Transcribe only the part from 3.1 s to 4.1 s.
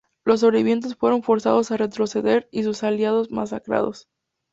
masacrados.